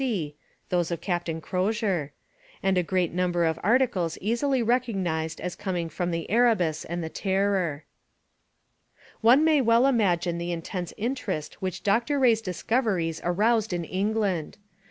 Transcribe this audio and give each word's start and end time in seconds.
C. 0.03 0.35
(those 0.69 0.89
of 0.89 0.99
Captain 0.99 1.39
Crozier), 1.39 2.11
and 2.63 2.75
a 2.75 2.81
great 2.81 3.13
number 3.13 3.45
of 3.45 3.59
articles 3.61 4.17
easily 4.19 4.63
recognized 4.63 5.39
as 5.39 5.55
coming 5.55 5.89
from 5.89 6.09
the 6.09 6.27
Erebus 6.27 6.83
and 6.83 7.03
the 7.03 7.09
Terror. 7.23 7.83
One 9.21 9.43
may 9.45 9.61
well 9.61 9.85
imagine 9.85 10.39
the 10.39 10.51
intense 10.51 10.91
interest 10.97 11.61
which 11.61 11.83
Dr 11.83 12.17
Rae's 12.17 12.41
discoveries 12.41 13.21
aroused 13.23 13.73
in 13.73 13.83
England. 13.85 14.57